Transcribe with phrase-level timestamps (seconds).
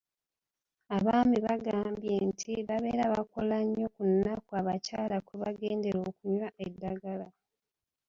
[0.95, 7.27] Abaami baagambye nti babeera bakola nnyo ku nnnaku abakyala kwe bagendera okunywa eddagala.